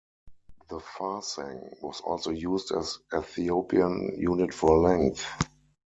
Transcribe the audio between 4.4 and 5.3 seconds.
for length.